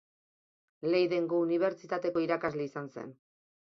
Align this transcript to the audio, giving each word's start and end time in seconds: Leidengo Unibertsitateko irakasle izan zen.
Leidengo 0.93 1.43
Unibertsitateko 1.45 2.27
irakasle 2.29 2.71
izan 2.73 2.95
zen. 2.99 3.19